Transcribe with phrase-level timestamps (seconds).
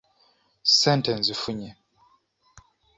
[0.69, 1.71] Ssente nzifunye.